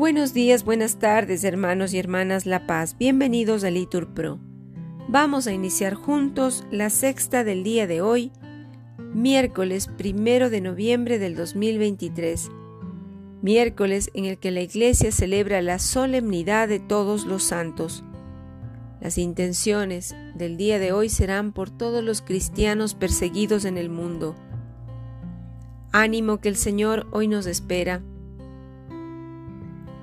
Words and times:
Buenos 0.00 0.32
días, 0.32 0.64
buenas 0.64 0.98
tardes, 0.98 1.44
hermanos 1.44 1.92
y 1.92 1.98
hermanas 1.98 2.46
La 2.46 2.66
Paz. 2.66 2.96
Bienvenidos 2.98 3.64
a 3.64 3.70
Litur 3.70 4.14
Pro. 4.14 4.38
Vamos 5.08 5.46
a 5.46 5.52
iniciar 5.52 5.92
juntos 5.92 6.64
la 6.70 6.88
sexta 6.88 7.44
del 7.44 7.62
día 7.64 7.86
de 7.86 8.00
hoy, 8.00 8.32
miércoles 9.12 9.90
primero 9.98 10.48
de 10.48 10.62
noviembre 10.62 11.18
del 11.18 11.36
2023. 11.36 12.50
Miércoles 13.42 14.10
en 14.14 14.24
el 14.24 14.38
que 14.38 14.50
la 14.50 14.62
Iglesia 14.62 15.12
celebra 15.12 15.60
la 15.60 15.78
solemnidad 15.78 16.66
de 16.66 16.80
todos 16.80 17.26
los 17.26 17.42
santos. 17.42 18.02
Las 19.02 19.18
intenciones 19.18 20.16
del 20.34 20.56
día 20.56 20.78
de 20.78 20.92
hoy 20.92 21.10
serán 21.10 21.52
por 21.52 21.68
todos 21.68 22.02
los 22.02 22.22
cristianos 22.22 22.94
perseguidos 22.94 23.66
en 23.66 23.76
el 23.76 23.90
mundo. 23.90 24.34
Ánimo 25.92 26.40
que 26.40 26.48
el 26.48 26.56
Señor 26.56 27.06
hoy 27.12 27.28
nos 27.28 27.44
espera 27.44 28.00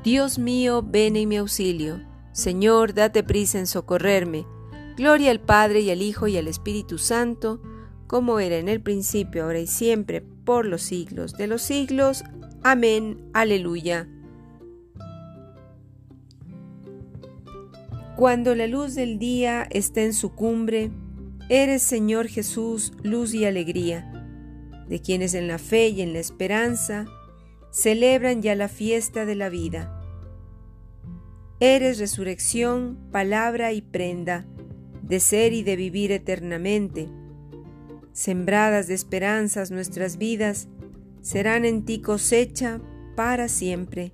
Dios 0.07 0.39
mío, 0.39 0.85
ven 0.87 1.17
en 1.17 1.27
mi 1.27 1.35
auxilio. 1.35 1.99
Señor, 2.31 2.93
date 2.93 3.23
prisa 3.23 3.59
en 3.59 3.67
socorrerme. 3.67 4.45
Gloria 4.95 5.31
al 5.31 5.41
Padre 5.41 5.81
y 5.81 5.89
al 5.89 6.01
Hijo 6.01 6.29
y 6.29 6.37
al 6.37 6.47
Espíritu 6.47 6.97
Santo, 6.97 7.61
como 8.07 8.39
era 8.39 8.55
en 8.55 8.69
el 8.69 8.79
principio, 8.79 9.43
ahora 9.43 9.59
y 9.59 9.67
siempre, 9.67 10.21
por 10.21 10.65
los 10.65 10.81
siglos 10.81 11.33
de 11.33 11.47
los 11.47 11.61
siglos. 11.61 12.23
Amén. 12.63 13.29
Aleluya. 13.33 14.07
Cuando 18.15 18.55
la 18.55 18.67
luz 18.67 18.95
del 18.95 19.19
día 19.19 19.67
está 19.69 20.03
en 20.03 20.13
su 20.13 20.33
cumbre, 20.33 20.89
eres 21.49 21.83
Señor 21.83 22.29
Jesús, 22.29 22.93
luz 23.03 23.33
y 23.33 23.43
alegría, 23.43 24.09
de 24.87 25.01
quienes 25.01 25.33
en 25.33 25.49
la 25.49 25.57
fe 25.57 25.89
y 25.89 26.01
en 26.01 26.13
la 26.13 26.19
esperanza 26.19 27.07
celebran 27.71 28.41
ya 28.41 28.55
la 28.55 28.69
fiesta 28.69 29.25
de 29.25 29.35
la 29.35 29.49
vida. 29.49 29.96
Eres 31.59 31.97
resurrección, 31.97 32.99
palabra 33.11 33.73
y 33.73 33.81
prenda, 33.81 34.45
de 35.01 35.19
ser 35.19 35.53
y 35.53 35.63
de 35.63 35.75
vivir 35.75 36.11
eternamente. 36.11 37.09
Sembradas 38.13 38.87
de 38.87 38.93
esperanzas 38.93 39.71
nuestras 39.71 40.17
vidas, 40.17 40.67
serán 41.21 41.65
en 41.65 41.83
ti 41.83 41.99
cosecha 41.99 42.79
para 43.15 43.47
siempre. 43.47 44.13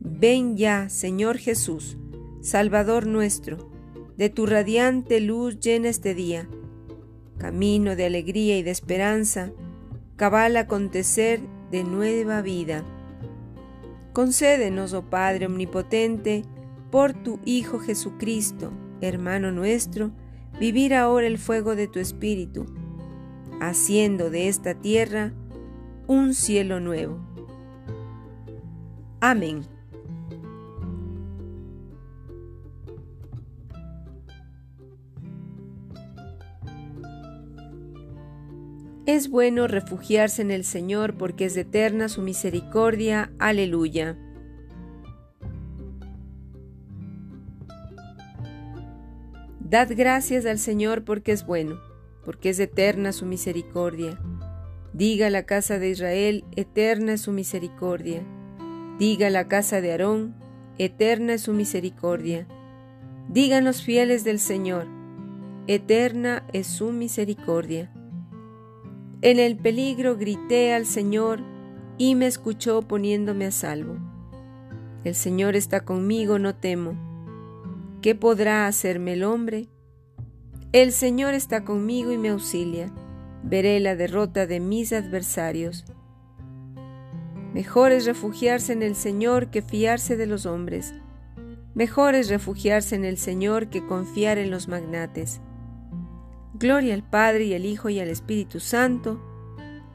Ven 0.00 0.56
ya, 0.56 0.88
Señor 0.88 1.38
Jesús, 1.38 1.96
Salvador 2.42 3.06
nuestro, 3.06 3.70
de 4.16 4.30
tu 4.30 4.46
radiante 4.46 5.20
luz 5.20 5.60
llena 5.60 5.90
este 5.90 6.14
día, 6.14 6.48
camino 7.38 7.94
de 7.94 8.06
alegría 8.06 8.58
y 8.58 8.64
de 8.64 8.72
esperanza, 8.72 9.52
cabal 10.16 10.56
acontecer 10.56 11.40
de 11.70 11.84
nueva 11.84 12.42
vida. 12.42 12.84
Concédenos, 14.14 14.92
oh 14.92 15.02
Padre 15.02 15.46
Omnipotente, 15.46 16.44
por 16.92 17.12
tu 17.12 17.40
Hijo 17.44 17.80
Jesucristo, 17.80 18.70
hermano 19.00 19.50
nuestro, 19.50 20.12
vivir 20.60 20.94
ahora 20.94 21.26
el 21.26 21.36
fuego 21.36 21.74
de 21.74 21.88
tu 21.88 21.98
Espíritu, 21.98 22.64
haciendo 23.60 24.30
de 24.30 24.46
esta 24.46 24.74
tierra 24.74 25.32
un 26.06 26.32
cielo 26.32 26.78
nuevo. 26.78 27.18
Amén. 29.20 29.73
Es 39.06 39.28
bueno 39.28 39.66
refugiarse 39.66 40.40
en 40.40 40.50
el 40.50 40.64
Señor 40.64 41.18
porque 41.18 41.44
es 41.44 41.56
eterna 41.58 42.08
su 42.08 42.22
misericordia. 42.22 43.30
Aleluya. 43.38 44.16
Dad 49.60 49.88
gracias 49.94 50.46
al 50.46 50.58
Señor 50.58 51.04
porque 51.04 51.32
es 51.32 51.44
bueno, 51.44 51.80
porque 52.24 52.48
es 52.48 52.58
eterna 52.58 53.12
su 53.12 53.26
misericordia. 53.26 54.18
Diga 54.94 55.28
la 55.28 55.44
casa 55.44 55.78
de 55.78 55.90
Israel, 55.90 56.44
eterna 56.56 57.12
es 57.12 57.20
su 57.20 57.32
misericordia. 57.32 58.22
Diga 58.98 59.28
la 59.28 59.48
casa 59.48 59.82
de 59.82 59.90
Aarón, 59.90 60.34
eterna 60.78 61.34
es 61.34 61.42
su 61.42 61.52
misericordia. 61.52 62.46
Digan 63.28 63.64
los 63.64 63.82
fieles 63.82 64.24
del 64.24 64.38
Señor, 64.38 64.86
eterna 65.66 66.46
es 66.54 66.68
su 66.68 66.90
misericordia. 66.90 67.90
En 69.24 69.38
el 69.38 69.56
peligro 69.56 70.18
grité 70.18 70.74
al 70.74 70.84
Señor 70.84 71.40
y 71.96 72.14
me 72.14 72.26
escuchó 72.26 72.82
poniéndome 72.82 73.46
a 73.46 73.52
salvo. 73.52 73.96
El 75.02 75.14
Señor 75.14 75.56
está 75.56 75.80
conmigo, 75.80 76.38
no 76.38 76.54
temo. 76.54 76.92
¿Qué 78.02 78.14
podrá 78.14 78.66
hacerme 78.66 79.14
el 79.14 79.24
hombre? 79.24 79.68
El 80.72 80.92
Señor 80.92 81.32
está 81.32 81.64
conmigo 81.64 82.12
y 82.12 82.18
me 82.18 82.28
auxilia. 82.28 82.92
Veré 83.42 83.80
la 83.80 83.96
derrota 83.96 84.46
de 84.46 84.60
mis 84.60 84.92
adversarios. 84.92 85.86
Mejor 87.54 87.92
es 87.92 88.04
refugiarse 88.04 88.74
en 88.74 88.82
el 88.82 88.94
Señor 88.94 89.50
que 89.50 89.62
fiarse 89.62 90.18
de 90.18 90.26
los 90.26 90.44
hombres. 90.44 90.92
Mejor 91.72 92.14
es 92.14 92.28
refugiarse 92.28 92.94
en 92.94 93.06
el 93.06 93.16
Señor 93.16 93.70
que 93.70 93.86
confiar 93.86 94.36
en 94.36 94.50
los 94.50 94.68
magnates. 94.68 95.40
Gloria 96.64 96.94
al 96.94 97.02
Padre 97.02 97.44
y 97.44 97.52
al 97.52 97.66
Hijo 97.66 97.90
y 97.90 98.00
al 98.00 98.08
Espíritu 98.08 98.58
Santo, 98.58 99.20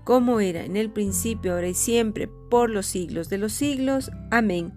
como 0.03 0.39
era 0.39 0.63
en 0.63 0.77
el 0.77 0.91
principio, 0.91 1.53
ahora 1.53 1.67
y 1.67 1.73
siempre, 1.73 2.27
por 2.27 2.69
los 2.69 2.85
siglos 2.85 3.27
de 3.27 3.39
los 3.39 3.53
siglos. 3.53 4.11
Amén. 4.29 4.71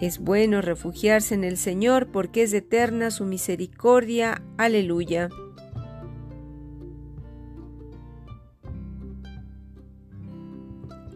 Es 0.00 0.18
bueno 0.18 0.62
refugiarse 0.62 1.36
en 1.36 1.44
el 1.44 1.56
Señor 1.56 2.08
porque 2.08 2.42
es 2.42 2.52
eterna 2.52 3.12
su 3.12 3.24
misericordia. 3.24 4.42
Aleluya. 4.58 5.28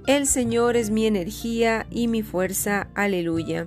El 0.06 0.28
Señor 0.28 0.76
es 0.76 0.90
mi 0.90 1.06
energía 1.06 1.88
y 1.90 2.06
mi 2.06 2.22
fuerza. 2.22 2.90
Aleluya. 2.94 3.66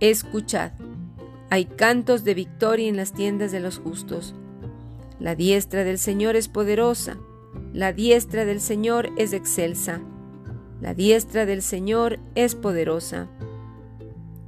Escuchad, 0.00 0.70
hay 1.50 1.64
cantos 1.64 2.22
de 2.22 2.34
victoria 2.34 2.88
en 2.88 2.96
las 2.96 3.12
tiendas 3.12 3.50
de 3.50 3.58
los 3.58 3.78
justos. 3.78 4.32
La 5.18 5.34
diestra 5.34 5.82
del 5.82 5.98
Señor 5.98 6.36
es 6.36 6.46
poderosa, 6.46 7.18
la 7.72 7.92
diestra 7.92 8.44
del 8.44 8.60
Señor 8.60 9.10
es 9.16 9.32
excelsa, 9.32 10.00
la 10.80 10.94
diestra 10.94 11.46
del 11.46 11.62
Señor 11.62 12.20
es 12.36 12.54
poderosa. 12.54 13.28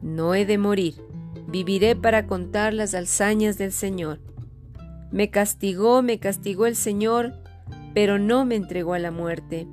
No 0.03 0.37
he 0.37 0.47
de 0.47 0.57
morir, 0.57 1.03
viviré 1.49 1.97
para 1.97 2.29
contar 2.29 2.73
las 2.73 2.95
alzañas 2.95 3.59
del 3.59 3.73
Señor. 3.73 4.21
Me 5.11 5.31
castigó, 5.31 6.01
me 6.01 6.21
castigó 6.21 6.67
el 6.67 6.77
Señor, 6.77 7.33
pero 7.93 8.21
no 8.21 8.45
me 8.45 8.55
entregó 8.55 8.95
a 8.95 9.01
la 9.01 9.11
muerte. 9.11 9.67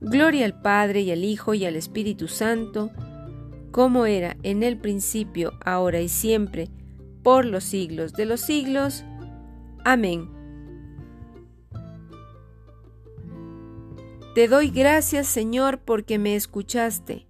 Gloria 0.00 0.46
al 0.46 0.60
Padre 0.60 1.02
y 1.02 1.12
al 1.12 1.22
Hijo 1.22 1.54
y 1.54 1.64
al 1.64 1.76
Espíritu 1.76 2.26
Santo, 2.26 2.90
como 3.70 4.06
era 4.06 4.36
en 4.42 4.62
el 4.62 4.76
principio, 4.78 5.52
ahora 5.64 6.00
y 6.00 6.08
siempre, 6.08 6.68
por 7.22 7.44
los 7.44 7.64
siglos 7.64 8.12
de 8.12 8.24
los 8.24 8.40
siglos. 8.40 9.04
Amén. 9.84 10.28
Te 14.34 14.48
doy 14.48 14.70
gracias, 14.70 15.26
Señor, 15.26 15.80
porque 15.80 16.18
me 16.18 16.36
escuchaste. 16.36 17.26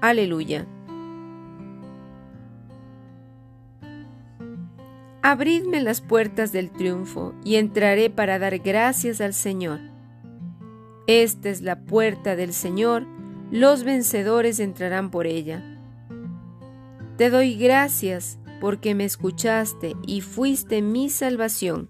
Aleluya. 0.00 0.66
Abridme 5.22 5.80
las 5.80 6.02
puertas 6.02 6.52
del 6.52 6.70
triunfo 6.70 7.34
y 7.44 7.56
entraré 7.56 8.10
para 8.10 8.38
dar 8.38 8.58
gracias 8.58 9.20
al 9.20 9.32
Señor. 9.32 9.80
Esta 11.06 11.48
es 11.48 11.62
la 11.62 11.80
puerta 11.84 12.36
del 12.36 12.52
Señor 12.52 13.06
los 13.54 13.84
vencedores 13.84 14.58
entrarán 14.58 15.12
por 15.12 15.28
ella. 15.28 15.62
Te 17.16 17.30
doy 17.30 17.54
gracias 17.54 18.36
porque 18.60 18.96
me 18.96 19.04
escuchaste 19.04 19.94
y 20.04 20.22
fuiste 20.22 20.82
mi 20.82 21.08
salvación. 21.08 21.88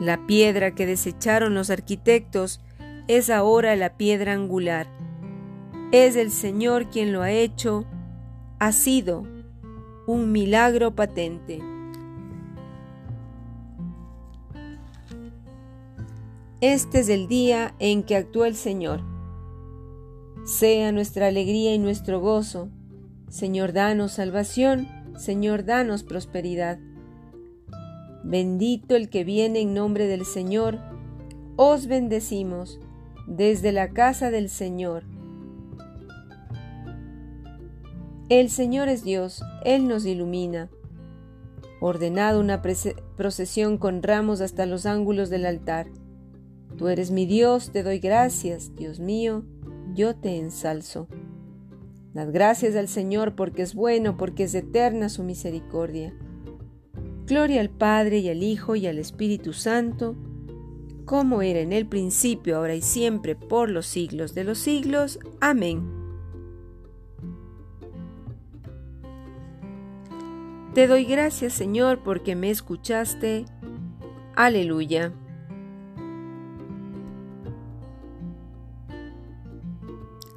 La 0.00 0.26
piedra 0.26 0.74
que 0.74 0.86
desecharon 0.86 1.52
los 1.52 1.68
arquitectos 1.68 2.62
es 3.06 3.28
ahora 3.28 3.76
la 3.76 3.98
piedra 3.98 4.32
angular. 4.32 4.86
Es 5.92 6.16
el 6.16 6.30
Señor 6.30 6.88
quien 6.88 7.12
lo 7.12 7.20
ha 7.20 7.32
hecho. 7.32 7.84
Ha 8.60 8.72
sido 8.72 9.26
un 10.06 10.32
milagro 10.32 10.94
patente. 10.94 11.60
Este 16.62 17.00
es 17.00 17.08
el 17.08 17.26
día 17.26 17.74
en 17.80 18.04
que 18.04 18.14
actúa 18.14 18.46
el 18.46 18.54
Señor. 18.54 19.00
Sea 20.44 20.92
nuestra 20.92 21.26
alegría 21.26 21.74
y 21.74 21.78
nuestro 21.80 22.20
gozo. 22.20 22.68
Señor, 23.28 23.72
danos 23.72 24.12
salvación. 24.12 24.86
Señor, 25.16 25.64
danos 25.64 26.04
prosperidad. 26.04 26.78
Bendito 28.22 28.94
el 28.94 29.10
que 29.10 29.24
viene 29.24 29.60
en 29.60 29.74
nombre 29.74 30.06
del 30.06 30.24
Señor. 30.24 30.78
Os 31.56 31.88
bendecimos 31.88 32.78
desde 33.26 33.72
la 33.72 33.88
casa 33.88 34.30
del 34.30 34.48
Señor. 34.48 35.02
El 38.28 38.50
Señor 38.50 38.86
es 38.86 39.02
Dios, 39.02 39.42
Él 39.64 39.88
nos 39.88 40.06
ilumina. 40.06 40.70
Ordenado 41.80 42.38
una 42.38 42.62
procesión 42.62 43.78
con 43.78 44.00
ramos 44.00 44.40
hasta 44.40 44.64
los 44.64 44.86
ángulos 44.86 45.28
del 45.28 45.44
altar. 45.44 45.88
Tú 46.76 46.88
eres 46.88 47.10
mi 47.10 47.26
Dios, 47.26 47.70
te 47.70 47.82
doy 47.82 47.98
gracias, 47.98 48.74
Dios 48.74 48.98
mío, 48.98 49.44
yo 49.94 50.16
te 50.16 50.38
ensalzo. 50.38 51.08
Dad 52.14 52.28
gracias 52.32 52.76
al 52.76 52.88
Señor 52.88 53.34
porque 53.34 53.62
es 53.62 53.74
bueno, 53.74 54.16
porque 54.16 54.44
es 54.44 54.54
eterna 54.54 55.08
su 55.08 55.22
misericordia. 55.22 56.14
Gloria 57.26 57.60
al 57.60 57.70
Padre 57.70 58.18
y 58.18 58.28
al 58.28 58.42
Hijo 58.42 58.76
y 58.76 58.86
al 58.86 58.98
Espíritu 58.98 59.52
Santo, 59.52 60.16
como 61.04 61.42
era 61.42 61.60
en 61.60 61.72
el 61.72 61.86
principio, 61.86 62.56
ahora 62.56 62.74
y 62.74 62.82
siempre, 62.82 63.34
por 63.34 63.70
los 63.70 63.86
siglos 63.86 64.34
de 64.34 64.44
los 64.44 64.58
siglos. 64.58 65.18
Amén. 65.40 66.02
Te 70.74 70.86
doy 70.86 71.04
gracias, 71.04 71.52
Señor, 71.52 72.02
porque 72.02 72.34
me 72.34 72.50
escuchaste. 72.50 73.44
Aleluya. 74.34 75.12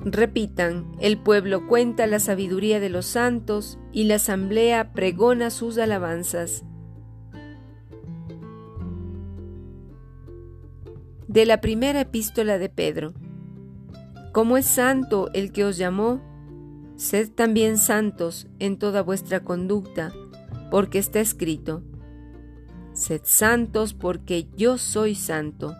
Repitan, 0.07 0.91
el 0.99 1.17
pueblo 1.17 1.65
cuenta 1.67 2.05
la 2.05 2.19
sabiduría 2.19 2.79
de 2.79 2.89
los 2.89 3.07
santos 3.07 3.79
y 3.91 4.03
la 4.03 4.15
asamblea 4.15 4.93
pregona 4.93 5.49
sus 5.49 5.79
alabanzas. 5.79 6.63
De 11.27 11.47
la 11.47 11.59
primera 11.59 12.01
epístola 12.01 12.59
de 12.59 12.69
Pedro. 12.69 13.15
Como 14.31 14.57
es 14.57 14.67
santo 14.67 15.31
el 15.33 15.51
que 15.51 15.65
os 15.65 15.75
llamó, 15.75 16.21
sed 16.97 17.31
también 17.31 17.79
santos 17.79 18.45
en 18.59 18.77
toda 18.77 19.01
vuestra 19.01 19.39
conducta, 19.39 20.13
porque 20.69 20.99
está 20.99 21.19
escrito, 21.19 21.81
sed 22.93 23.21
santos 23.23 23.95
porque 23.95 24.47
yo 24.55 24.77
soy 24.77 25.15
santo. 25.15 25.75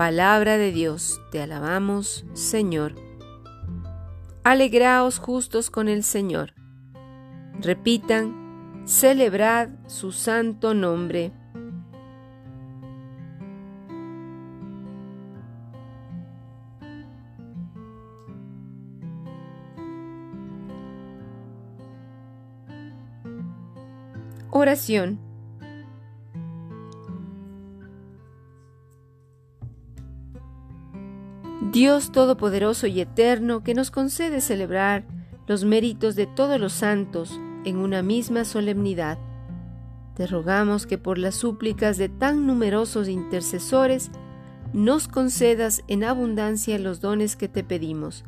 Palabra 0.00 0.56
de 0.56 0.72
Dios, 0.72 1.20
te 1.30 1.42
alabamos, 1.42 2.24
Señor. 2.32 2.94
Alegraos 4.44 5.18
justos 5.18 5.68
con 5.68 5.90
el 5.90 6.04
Señor. 6.04 6.54
Repitan, 7.60 8.82
celebrad 8.86 9.68
su 9.88 10.10
santo 10.12 10.72
nombre. 10.72 11.32
Oración 24.50 25.29
Dios 31.60 32.10
Todopoderoso 32.10 32.86
y 32.86 33.00
Eterno, 33.00 33.62
que 33.62 33.74
nos 33.74 33.90
concede 33.90 34.40
celebrar 34.40 35.04
los 35.46 35.64
méritos 35.64 36.16
de 36.16 36.26
todos 36.26 36.58
los 36.58 36.72
santos 36.72 37.38
en 37.64 37.76
una 37.76 38.02
misma 38.02 38.46
solemnidad. 38.46 39.18
Te 40.14 40.26
rogamos 40.26 40.86
que 40.86 40.96
por 40.96 41.18
las 41.18 41.34
súplicas 41.34 41.98
de 41.98 42.08
tan 42.08 42.46
numerosos 42.46 43.08
intercesores 43.08 44.10
nos 44.72 45.06
concedas 45.06 45.82
en 45.86 46.02
abundancia 46.02 46.78
los 46.78 47.00
dones 47.00 47.36
que 47.36 47.48
te 47.48 47.62
pedimos. 47.62 48.24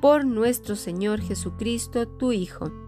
Por 0.00 0.24
nuestro 0.24 0.74
Señor 0.74 1.20
Jesucristo, 1.20 2.08
tu 2.08 2.32
Hijo. 2.32 2.81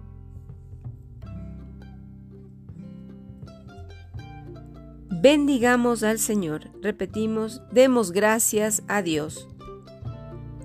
Bendigamos 5.24 6.02
al 6.02 6.18
Señor. 6.18 6.68
Repetimos, 6.82 7.62
demos 7.72 8.12
gracias 8.12 8.82
a 8.88 9.00
Dios. 9.00 9.48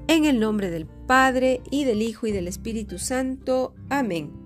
En 0.09 0.25
el 0.25 0.41
nombre 0.41 0.69
del 0.69 0.85
Padre, 0.85 1.61
y 1.71 1.85
del 1.85 2.01
Hijo, 2.01 2.27
y 2.27 2.33
del 2.33 2.45
Espíritu 2.45 3.00
Santo. 3.00 3.73
Amén. 3.89 4.38